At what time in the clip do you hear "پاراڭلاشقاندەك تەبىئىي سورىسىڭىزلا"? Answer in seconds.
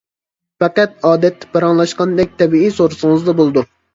1.57-3.37